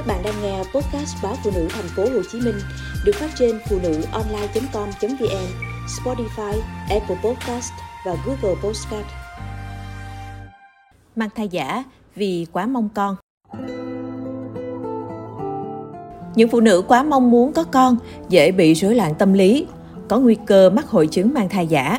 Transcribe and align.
Các 0.00 0.06
bạn 0.06 0.22
đang 0.24 0.42
nghe 0.42 0.58
podcast 0.58 1.16
báo 1.22 1.34
phụ 1.44 1.50
nữ 1.54 1.68
thành 1.70 1.88
phố 1.96 2.02
Hồ 2.02 2.22
Chí 2.32 2.40
Minh 2.40 2.54
được 3.04 3.12
phát 3.14 3.30
trên 3.38 3.58
phụ 3.68 3.78
nữ 3.82 4.02
online.com.vn, 4.12 5.46
Spotify, 5.86 6.60
Apple 6.90 7.16
Podcast 7.24 7.72
và 8.06 8.16
Google 8.26 8.60
Podcast. 8.62 9.06
Mang 11.16 11.28
thai 11.36 11.48
giả 11.48 11.84
vì 12.16 12.46
quá 12.52 12.66
mong 12.66 12.88
con. 12.94 13.16
Những 16.34 16.48
phụ 16.48 16.60
nữ 16.60 16.82
quá 16.88 17.02
mong 17.02 17.30
muốn 17.30 17.52
có 17.52 17.64
con 17.64 17.96
dễ 18.28 18.52
bị 18.52 18.74
rối 18.74 18.94
loạn 18.94 19.14
tâm 19.14 19.32
lý, 19.32 19.66
có 20.08 20.18
nguy 20.18 20.36
cơ 20.46 20.70
mắc 20.70 20.86
hội 20.86 21.06
chứng 21.06 21.34
mang 21.34 21.48
thai 21.48 21.66
giả. 21.66 21.98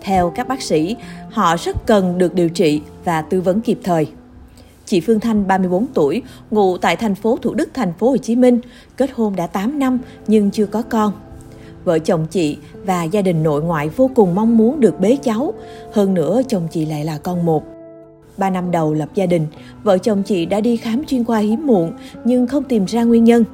Theo 0.00 0.30
các 0.30 0.48
bác 0.48 0.62
sĩ, 0.62 0.96
họ 1.30 1.56
rất 1.56 1.86
cần 1.86 2.18
được 2.18 2.34
điều 2.34 2.48
trị 2.48 2.82
và 3.04 3.22
tư 3.22 3.40
vấn 3.40 3.60
kịp 3.60 3.78
thời. 3.84 4.06
Chị 4.86 5.00
Phương 5.00 5.20
Thanh, 5.20 5.46
34 5.46 5.86
tuổi, 5.94 6.22
ngụ 6.50 6.78
tại 6.78 6.96
thành 6.96 7.14
phố 7.14 7.38
Thủ 7.42 7.54
Đức, 7.54 7.68
thành 7.74 7.92
phố 7.92 8.10
Hồ 8.10 8.16
Chí 8.16 8.36
Minh, 8.36 8.60
kết 8.96 9.10
hôn 9.14 9.36
đã 9.36 9.46
8 9.46 9.78
năm 9.78 9.98
nhưng 10.26 10.50
chưa 10.50 10.66
có 10.66 10.82
con. 10.82 11.12
Vợ 11.84 11.98
chồng 11.98 12.26
chị 12.30 12.58
và 12.84 13.04
gia 13.04 13.22
đình 13.22 13.42
nội 13.42 13.62
ngoại 13.62 13.88
vô 13.88 14.10
cùng 14.14 14.34
mong 14.34 14.56
muốn 14.56 14.80
được 14.80 15.00
bế 15.00 15.16
cháu, 15.16 15.52
hơn 15.92 16.14
nữa 16.14 16.42
chồng 16.48 16.68
chị 16.70 16.86
lại 16.86 17.04
là 17.04 17.18
con 17.18 17.46
một. 17.46 17.64
Ba 18.36 18.50
năm 18.50 18.70
đầu 18.70 18.94
lập 18.94 19.08
gia 19.14 19.26
đình, 19.26 19.46
vợ 19.82 19.98
chồng 19.98 20.22
chị 20.22 20.46
đã 20.46 20.60
đi 20.60 20.76
khám 20.76 21.04
chuyên 21.04 21.24
khoa 21.24 21.38
hiếm 21.38 21.66
muộn 21.66 21.92
nhưng 22.24 22.46
không 22.46 22.64
tìm 22.64 22.84
ra 22.84 23.04
nguyên 23.04 23.24
nhân. 23.24 23.44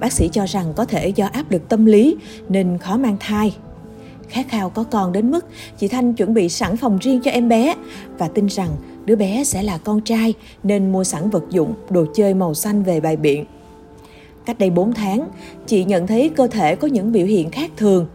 Bác 0.00 0.12
sĩ 0.12 0.28
cho 0.32 0.44
rằng 0.44 0.72
có 0.76 0.84
thể 0.84 1.08
do 1.08 1.26
áp 1.32 1.50
lực 1.50 1.68
tâm 1.68 1.86
lý 1.86 2.16
nên 2.48 2.78
khó 2.78 2.96
mang 2.96 3.16
thai. 3.20 3.56
Khát 4.28 4.48
khao 4.48 4.70
có 4.70 4.84
con 4.84 5.12
đến 5.12 5.30
mức 5.30 5.46
chị 5.78 5.88
Thanh 5.88 6.14
chuẩn 6.14 6.34
bị 6.34 6.48
sẵn 6.48 6.76
phòng 6.76 6.98
riêng 6.98 7.20
cho 7.24 7.30
em 7.30 7.48
bé 7.48 7.74
và 8.18 8.28
tin 8.28 8.46
rằng 8.46 8.68
đứa 9.04 9.16
bé 9.16 9.44
sẽ 9.44 9.62
là 9.62 9.78
con 9.78 10.00
trai 10.00 10.34
nên 10.62 10.92
mua 10.92 11.04
sẵn 11.04 11.30
vật 11.30 11.44
dụng, 11.50 11.74
đồ 11.90 12.06
chơi 12.14 12.34
màu 12.34 12.54
xanh 12.54 12.82
về 12.82 13.00
bài 13.00 13.16
biện. 13.16 13.44
Cách 14.46 14.58
đây 14.58 14.70
4 14.70 14.92
tháng, 14.92 15.28
chị 15.66 15.84
nhận 15.84 16.06
thấy 16.06 16.28
cơ 16.28 16.46
thể 16.46 16.76
có 16.76 16.88
những 16.88 17.12
biểu 17.12 17.26
hiện 17.26 17.50
khác 17.50 17.70
thường. 17.76 18.06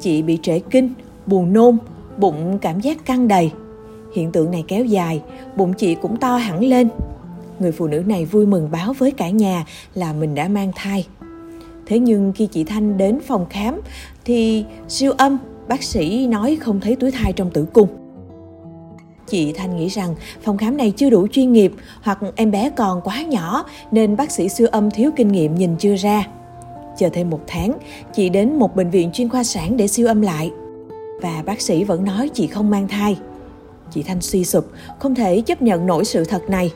Chị 0.00 0.22
bị 0.22 0.38
trễ 0.42 0.58
kinh, 0.58 0.90
buồn 1.26 1.52
nôn, 1.52 1.78
bụng 2.18 2.58
cảm 2.58 2.80
giác 2.80 3.04
căng 3.04 3.28
đầy. 3.28 3.50
Hiện 4.14 4.32
tượng 4.32 4.50
này 4.50 4.64
kéo 4.68 4.84
dài, 4.84 5.22
bụng 5.56 5.72
chị 5.72 5.94
cũng 5.94 6.16
to 6.16 6.36
hẳn 6.36 6.64
lên. 6.64 6.88
Người 7.58 7.72
phụ 7.72 7.86
nữ 7.86 8.02
này 8.06 8.24
vui 8.24 8.46
mừng 8.46 8.70
báo 8.70 8.92
với 8.92 9.10
cả 9.10 9.30
nhà 9.30 9.66
là 9.94 10.12
mình 10.12 10.34
đã 10.34 10.48
mang 10.48 10.72
thai. 10.74 11.06
Thế 11.86 11.98
nhưng 11.98 12.32
khi 12.36 12.46
chị 12.46 12.64
Thanh 12.64 12.96
đến 12.96 13.20
phòng 13.26 13.46
khám 13.50 13.80
thì 14.24 14.64
siêu 14.88 15.12
âm, 15.12 15.38
bác 15.68 15.82
sĩ 15.82 16.26
nói 16.26 16.58
không 16.60 16.80
thấy 16.80 16.96
túi 16.96 17.10
thai 17.10 17.32
trong 17.32 17.50
tử 17.50 17.66
cung. 17.72 17.88
Chị 19.26 19.52
Thanh 19.52 19.76
nghĩ 19.76 19.88
rằng 19.88 20.14
phòng 20.42 20.58
khám 20.58 20.76
này 20.76 20.92
chưa 20.96 21.10
đủ 21.10 21.26
chuyên 21.32 21.52
nghiệp 21.52 21.72
hoặc 22.02 22.18
em 22.36 22.50
bé 22.50 22.70
còn 22.76 23.00
quá 23.00 23.22
nhỏ 23.22 23.64
nên 23.90 24.16
bác 24.16 24.30
sĩ 24.30 24.48
siêu 24.48 24.68
âm 24.70 24.90
thiếu 24.90 25.10
kinh 25.16 25.32
nghiệm 25.32 25.54
nhìn 25.54 25.76
chưa 25.76 25.96
ra. 25.96 26.26
Chờ 26.98 27.08
thêm 27.12 27.30
một 27.30 27.40
tháng, 27.46 27.78
chị 28.14 28.28
đến 28.28 28.58
một 28.58 28.76
bệnh 28.76 28.90
viện 28.90 29.10
chuyên 29.12 29.28
khoa 29.28 29.44
sản 29.44 29.76
để 29.76 29.88
siêu 29.88 30.06
âm 30.06 30.20
lại. 30.20 30.50
Và 31.22 31.42
bác 31.46 31.60
sĩ 31.60 31.84
vẫn 31.84 32.04
nói 32.04 32.30
chị 32.34 32.46
không 32.46 32.70
mang 32.70 32.88
thai. 32.88 33.18
Chị 33.90 34.02
Thanh 34.02 34.20
suy 34.20 34.44
sụp, 34.44 34.66
không 34.98 35.14
thể 35.14 35.40
chấp 35.40 35.62
nhận 35.62 35.86
nổi 35.86 36.04
sự 36.04 36.24
thật 36.24 36.42
này. 36.50 36.72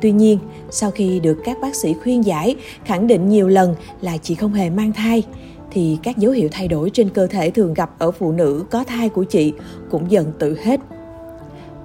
Tuy 0.00 0.12
nhiên, 0.12 0.38
sau 0.70 0.90
khi 0.90 1.20
được 1.20 1.38
các 1.44 1.60
bác 1.60 1.74
sĩ 1.74 1.94
khuyên 1.94 2.24
giải, 2.24 2.56
khẳng 2.84 3.06
định 3.06 3.28
nhiều 3.28 3.48
lần 3.48 3.74
là 4.00 4.16
chị 4.16 4.34
không 4.34 4.52
hề 4.52 4.70
mang 4.70 4.92
thai, 4.92 5.22
thì 5.70 5.98
các 6.02 6.16
dấu 6.16 6.32
hiệu 6.32 6.48
thay 6.52 6.68
đổi 6.68 6.90
trên 6.90 7.08
cơ 7.10 7.26
thể 7.26 7.50
thường 7.50 7.74
gặp 7.74 7.90
ở 7.98 8.10
phụ 8.10 8.32
nữ 8.32 8.64
có 8.70 8.84
thai 8.84 9.08
của 9.08 9.24
chị 9.24 9.52
cũng 9.90 10.10
dần 10.10 10.32
tự 10.38 10.56
hết. 10.62 10.80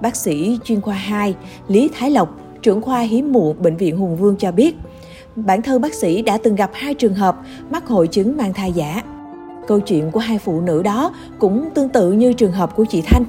Bác 0.00 0.16
sĩ 0.16 0.58
chuyên 0.64 0.80
khoa 0.80 0.94
2 0.94 1.34
Lý 1.68 1.90
Thái 1.94 2.10
Lộc, 2.10 2.40
trưởng 2.62 2.82
khoa 2.82 3.00
hiếm 3.00 3.32
muộn 3.32 3.62
Bệnh 3.62 3.76
viện 3.76 3.96
Hùng 3.96 4.16
Vương 4.16 4.36
cho 4.36 4.52
biết, 4.52 4.76
bản 5.36 5.62
thân 5.62 5.80
bác 5.80 5.94
sĩ 5.94 6.22
đã 6.22 6.38
từng 6.38 6.54
gặp 6.54 6.70
hai 6.74 6.94
trường 6.94 7.14
hợp 7.14 7.36
mắc 7.70 7.86
hội 7.86 8.06
chứng 8.06 8.36
mang 8.36 8.52
thai 8.54 8.72
giả. 8.72 9.02
Câu 9.66 9.80
chuyện 9.80 10.10
của 10.10 10.20
hai 10.20 10.38
phụ 10.38 10.60
nữ 10.60 10.82
đó 10.82 11.14
cũng 11.38 11.68
tương 11.74 11.88
tự 11.88 12.12
như 12.12 12.32
trường 12.32 12.52
hợp 12.52 12.76
của 12.76 12.84
chị 12.84 13.02
Thanh. 13.02 13.24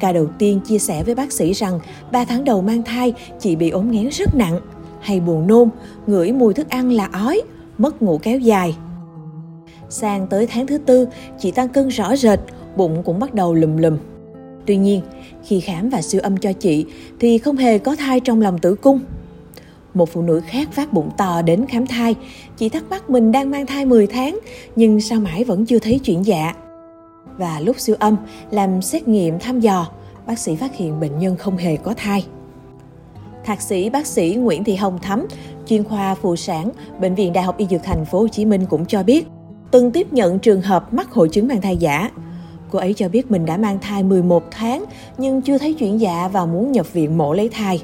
Ca 0.00 0.12
đầu 0.12 0.26
tiên 0.38 0.60
chia 0.60 0.78
sẻ 0.78 1.02
với 1.02 1.14
bác 1.14 1.32
sĩ 1.32 1.52
rằng 1.52 1.80
3 2.12 2.24
tháng 2.24 2.44
đầu 2.44 2.62
mang 2.62 2.82
thai 2.82 3.14
chị 3.38 3.56
bị 3.56 3.70
ốm 3.70 3.90
nghén 3.90 4.08
rất 4.08 4.34
nặng, 4.34 4.60
hay 5.00 5.20
buồn 5.20 5.46
nôn, 5.46 5.68
ngửi 6.06 6.32
mùi 6.32 6.54
thức 6.54 6.68
ăn 6.68 6.92
là 6.92 7.08
ói, 7.12 7.42
mất 7.78 8.02
ngủ 8.02 8.18
kéo 8.22 8.38
dài. 8.38 8.76
Sang 9.90 10.26
tới 10.26 10.46
tháng 10.46 10.66
thứ 10.66 10.78
tư, 10.78 11.08
chị 11.38 11.50
tăng 11.50 11.68
cân 11.68 11.88
rõ 11.88 12.16
rệt, 12.16 12.38
bụng 12.76 13.02
cũng 13.02 13.18
bắt 13.18 13.34
đầu 13.34 13.54
lùm 13.54 13.76
lùm. 13.76 13.98
Tuy 14.66 14.76
nhiên, 14.76 15.02
khi 15.44 15.60
khám 15.60 15.88
và 15.90 16.02
siêu 16.02 16.20
âm 16.20 16.36
cho 16.36 16.52
chị 16.52 16.86
thì 17.20 17.38
không 17.38 17.56
hề 17.56 17.78
có 17.78 17.96
thai 17.96 18.20
trong 18.20 18.40
lòng 18.40 18.58
tử 18.58 18.74
cung. 18.74 19.00
Một 19.94 20.08
phụ 20.12 20.22
nữ 20.22 20.40
khác 20.46 20.68
phát 20.72 20.92
bụng 20.92 21.10
to 21.16 21.42
đến 21.42 21.66
khám 21.66 21.86
thai, 21.86 22.14
chị 22.56 22.68
thắc 22.68 22.84
mắc 22.90 23.10
mình 23.10 23.32
đang 23.32 23.50
mang 23.50 23.66
thai 23.66 23.84
10 23.84 24.06
tháng 24.06 24.38
nhưng 24.76 25.00
sao 25.00 25.20
mãi 25.20 25.44
vẫn 25.44 25.66
chưa 25.66 25.78
thấy 25.78 25.98
chuyển 25.98 26.26
dạ. 26.26 26.54
Và 27.38 27.60
lúc 27.60 27.80
siêu 27.80 27.96
âm, 27.98 28.16
làm 28.50 28.82
xét 28.82 29.08
nghiệm 29.08 29.38
thăm 29.38 29.60
dò, 29.60 29.86
bác 30.26 30.38
sĩ 30.38 30.56
phát 30.56 30.76
hiện 30.76 31.00
bệnh 31.00 31.18
nhân 31.18 31.36
không 31.36 31.56
hề 31.56 31.76
có 31.76 31.94
thai. 31.96 32.26
Thạc 33.44 33.62
sĩ 33.62 33.90
bác 33.90 34.06
sĩ 34.06 34.34
Nguyễn 34.34 34.64
Thị 34.64 34.74
Hồng 34.74 34.98
Thắm, 34.98 35.26
chuyên 35.66 35.84
khoa 35.84 36.14
phụ 36.14 36.36
sản, 36.36 36.70
Bệnh 37.00 37.14
viện 37.14 37.32
Đại 37.32 37.44
học 37.44 37.56
Y 37.58 37.66
Dược 37.66 37.82
Thành 37.82 38.04
phố 38.04 38.20
Hồ 38.20 38.28
Chí 38.28 38.44
Minh 38.44 38.66
cũng 38.70 38.86
cho 38.86 39.02
biết, 39.02 39.26
từng 39.70 39.90
tiếp 39.90 40.12
nhận 40.12 40.38
trường 40.38 40.62
hợp 40.62 40.92
mắc 40.92 41.10
hội 41.10 41.28
chứng 41.28 41.48
mang 41.48 41.60
thai 41.60 41.76
giả. 41.76 42.10
Cô 42.70 42.78
ấy 42.78 42.94
cho 42.94 43.08
biết 43.08 43.30
mình 43.30 43.46
đã 43.46 43.56
mang 43.56 43.78
thai 43.80 44.02
11 44.02 44.44
tháng 44.50 44.84
nhưng 45.18 45.42
chưa 45.42 45.58
thấy 45.58 45.74
chuyển 45.74 46.00
dạ 46.00 46.28
và 46.32 46.46
muốn 46.46 46.72
nhập 46.72 46.92
viện 46.92 47.18
mổ 47.18 47.32
lấy 47.32 47.48
thai. 47.48 47.82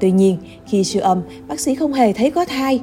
Tuy 0.00 0.10
nhiên, 0.10 0.36
khi 0.66 0.84
siêu 0.84 1.02
âm, 1.02 1.22
bác 1.48 1.60
sĩ 1.60 1.74
không 1.74 1.92
hề 1.92 2.12
thấy 2.12 2.30
có 2.30 2.44
thai. 2.44 2.80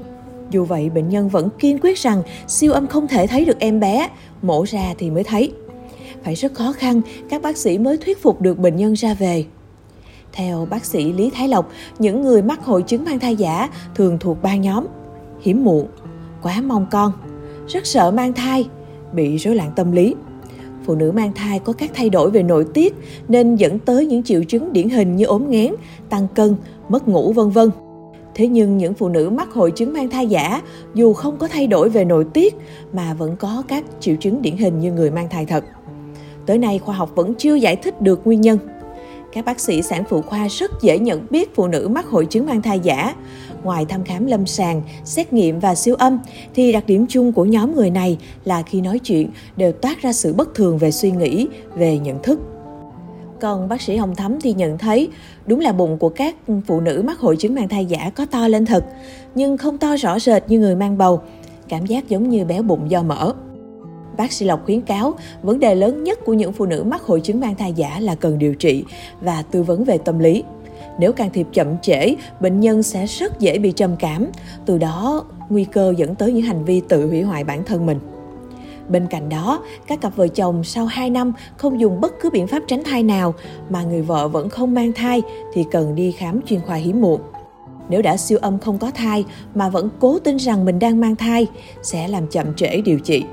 Dù 0.51 0.65
vậy, 0.65 0.89
bệnh 0.89 1.09
nhân 1.09 1.29
vẫn 1.29 1.49
kiên 1.59 1.77
quyết 1.81 1.97
rằng 1.97 2.23
siêu 2.47 2.73
âm 2.73 2.87
không 2.87 3.07
thể 3.07 3.27
thấy 3.27 3.45
được 3.45 3.59
em 3.59 3.79
bé, 3.79 4.09
mổ 4.41 4.65
ra 4.67 4.93
thì 4.97 5.09
mới 5.09 5.23
thấy. 5.23 5.51
Phải 6.23 6.35
rất 6.35 6.53
khó 6.53 6.73
khăn, 6.73 7.01
các 7.29 7.41
bác 7.41 7.57
sĩ 7.57 7.77
mới 7.77 7.97
thuyết 7.97 8.21
phục 8.21 8.41
được 8.41 8.59
bệnh 8.59 8.75
nhân 8.75 8.93
ra 8.93 9.13
về. 9.13 9.45
Theo 10.33 10.67
bác 10.69 10.85
sĩ 10.85 11.13
Lý 11.13 11.29
Thái 11.29 11.47
Lộc, 11.47 11.71
những 11.99 12.21
người 12.21 12.41
mắc 12.41 12.65
hội 12.65 12.83
chứng 12.83 13.05
mang 13.05 13.19
thai 13.19 13.35
giả 13.35 13.69
thường 13.95 14.17
thuộc 14.19 14.41
ba 14.41 14.55
nhóm. 14.55 14.85
Hiếm 15.41 15.63
muộn, 15.63 15.87
quá 16.41 16.61
mong 16.61 16.85
con, 16.91 17.11
rất 17.69 17.85
sợ 17.85 18.11
mang 18.11 18.33
thai, 18.33 18.69
bị 19.13 19.37
rối 19.37 19.55
loạn 19.55 19.71
tâm 19.75 19.91
lý 19.91 20.15
phụ 20.89 20.95
nữ 20.95 21.11
mang 21.11 21.33
thai 21.33 21.59
có 21.59 21.73
các 21.73 21.91
thay 21.93 22.09
đổi 22.09 22.31
về 22.31 22.43
nội 22.43 22.65
tiết 22.73 22.95
nên 23.27 23.55
dẫn 23.55 23.79
tới 23.79 24.05
những 24.05 24.23
triệu 24.23 24.43
chứng 24.43 24.73
điển 24.73 24.89
hình 24.89 25.15
như 25.15 25.25
ốm 25.25 25.49
nghén, 25.49 25.73
tăng 26.09 26.27
cân, 26.35 26.55
mất 26.89 27.07
ngủ 27.07 27.33
vân 27.33 27.49
vân. 27.49 27.69
Thế 28.35 28.47
nhưng 28.47 28.77
những 28.77 28.93
phụ 28.93 29.09
nữ 29.09 29.29
mắc 29.29 29.53
hội 29.53 29.71
chứng 29.71 29.93
mang 29.93 30.09
thai 30.09 30.27
giả 30.27 30.61
dù 30.93 31.13
không 31.13 31.37
có 31.37 31.47
thay 31.47 31.67
đổi 31.67 31.89
về 31.89 32.05
nội 32.05 32.25
tiết 32.33 32.55
mà 32.93 33.13
vẫn 33.13 33.35
có 33.35 33.63
các 33.67 33.83
triệu 33.99 34.15
chứng 34.15 34.41
điển 34.41 34.57
hình 34.57 34.79
như 34.79 34.91
người 34.91 35.11
mang 35.11 35.29
thai 35.29 35.45
thật. 35.45 35.63
Tới 36.45 36.57
nay 36.57 36.79
khoa 36.79 36.95
học 36.95 37.11
vẫn 37.15 37.33
chưa 37.37 37.55
giải 37.55 37.75
thích 37.75 38.01
được 38.01 38.27
nguyên 38.27 38.41
nhân. 38.41 38.57
Các 39.33 39.45
bác 39.45 39.59
sĩ 39.59 39.81
sản 39.81 40.03
phụ 40.09 40.21
khoa 40.21 40.47
rất 40.47 40.71
dễ 40.81 40.99
nhận 40.99 41.25
biết 41.29 41.55
phụ 41.55 41.67
nữ 41.67 41.87
mắc 41.91 42.05
hội 42.05 42.25
chứng 42.25 42.45
mang 42.45 42.61
thai 42.61 42.79
giả. 42.79 43.15
Ngoài 43.63 43.85
thăm 43.85 44.03
khám 44.03 44.25
lâm 44.25 44.45
sàng, 44.45 44.81
xét 45.03 45.33
nghiệm 45.33 45.59
và 45.59 45.75
siêu 45.75 45.95
âm, 45.95 46.19
thì 46.53 46.71
đặc 46.71 46.83
điểm 46.87 47.05
chung 47.09 47.31
của 47.31 47.45
nhóm 47.45 47.75
người 47.75 47.89
này 47.89 48.17
là 48.45 48.61
khi 48.61 48.81
nói 48.81 48.99
chuyện 48.99 49.29
đều 49.57 49.71
toát 49.71 50.01
ra 50.01 50.13
sự 50.13 50.33
bất 50.33 50.55
thường 50.55 50.77
về 50.77 50.91
suy 50.91 51.11
nghĩ, 51.11 51.47
về 51.75 51.97
nhận 51.97 52.23
thức. 52.23 52.39
Còn 53.41 53.69
bác 53.69 53.81
sĩ 53.81 53.95
Hồng 53.95 54.15
Thắm 54.15 54.41
thì 54.41 54.53
nhận 54.53 54.77
thấy 54.77 55.09
đúng 55.45 55.59
là 55.59 55.71
bụng 55.71 55.97
của 55.97 56.09
các 56.09 56.35
phụ 56.67 56.79
nữ 56.79 57.03
mắc 57.05 57.19
hội 57.19 57.37
chứng 57.37 57.55
mang 57.55 57.67
thai 57.67 57.85
giả 57.85 58.11
có 58.15 58.25
to 58.25 58.47
lên 58.47 58.65
thật, 58.65 58.85
nhưng 59.35 59.57
không 59.57 59.77
to 59.77 59.95
rõ 59.95 60.19
rệt 60.19 60.43
như 60.47 60.59
người 60.59 60.75
mang 60.75 60.97
bầu, 60.97 61.21
cảm 61.69 61.85
giác 61.85 62.09
giống 62.09 62.29
như 62.29 62.45
béo 62.45 62.63
bụng 62.63 62.91
do 62.91 63.03
mỡ. 63.03 63.33
Bác 64.17 64.31
sĩ 64.31 64.45
Lộc 64.45 64.65
khuyến 64.65 64.81
cáo, 64.81 65.13
vấn 65.41 65.59
đề 65.59 65.75
lớn 65.75 66.03
nhất 66.03 66.19
của 66.25 66.33
những 66.33 66.53
phụ 66.53 66.65
nữ 66.65 66.83
mắc 66.87 67.01
hội 67.01 67.21
chứng 67.21 67.39
mang 67.39 67.55
thai 67.55 67.73
giả 67.73 67.99
là 67.99 68.15
cần 68.15 68.39
điều 68.39 68.55
trị 68.55 68.83
và 69.21 69.41
tư 69.41 69.63
vấn 69.63 69.83
về 69.83 69.97
tâm 69.97 70.19
lý. 70.19 70.43
Nếu 70.99 71.13
can 71.13 71.29
thiệp 71.29 71.47
chậm 71.53 71.67
trễ, 71.81 72.15
bệnh 72.39 72.59
nhân 72.59 72.83
sẽ 72.83 73.05
rất 73.05 73.39
dễ 73.39 73.59
bị 73.59 73.71
trầm 73.71 73.95
cảm, 73.99 74.25
từ 74.65 74.77
đó 74.77 75.25
nguy 75.49 75.63
cơ 75.63 75.93
dẫn 75.97 76.15
tới 76.15 76.33
những 76.33 76.43
hành 76.43 76.65
vi 76.65 76.81
tự 76.89 77.07
hủy 77.07 77.21
hoại 77.21 77.43
bản 77.43 77.63
thân 77.63 77.85
mình. 77.85 77.99
Bên 78.89 79.07
cạnh 79.07 79.29
đó, 79.29 79.63
các 79.87 80.01
cặp 80.01 80.15
vợ 80.15 80.27
chồng 80.27 80.63
sau 80.63 80.85
2 80.85 81.09
năm 81.09 81.33
không 81.57 81.79
dùng 81.79 82.01
bất 82.01 82.13
cứ 82.21 82.29
biện 82.29 82.47
pháp 82.47 82.63
tránh 82.67 82.83
thai 82.83 83.03
nào 83.03 83.33
mà 83.69 83.83
người 83.83 84.01
vợ 84.01 84.27
vẫn 84.27 84.49
không 84.49 84.73
mang 84.73 84.93
thai 84.93 85.21
thì 85.53 85.65
cần 85.71 85.95
đi 85.95 86.11
khám 86.11 86.41
chuyên 86.41 86.61
khoa 86.61 86.75
hiếm 86.75 87.01
muộn. 87.01 87.21
Nếu 87.89 88.01
đã 88.01 88.17
siêu 88.17 88.39
âm 88.41 88.59
không 88.59 88.77
có 88.77 88.91
thai 88.91 89.25
mà 89.55 89.69
vẫn 89.69 89.89
cố 89.99 90.19
tin 90.19 90.37
rằng 90.37 90.65
mình 90.65 90.79
đang 90.79 90.99
mang 90.99 91.15
thai 91.15 91.47
sẽ 91.83 92.07
làm 92.07 92.27
chậm 92.27 92.55
trễ 92.55 92.81
điều 92.81 92.99
trị 92.99 93.23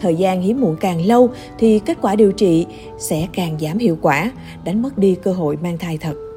thời 0.00 0.14
gian 0.14 0.42
hiếm 0.42 0.60
muộn 0.60 0.76
càng 0.80 1.06
lâu 1.06 1.30
thì 1.58 1.78
kết 1.78 1.98
quả 2.02 2.16
điều 2.16 2.32
trị 2.32 2.66
sẽ 2.98 3.26
càng 3.32 3.58
giảm 3.60 3.78
hiệu 3.78 3.98
quả, 4.02 4.30
đánh 4.64 4.82
mất 4.82 4.98
đi 4.98 5.16
cơ 5.22 5.32
hội 5.32 5.56
mang 5.56 5.78
thai 5.78 5.98
thật. 5.98 6.29